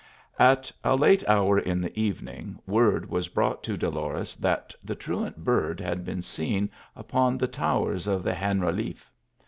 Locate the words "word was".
2.65-3.27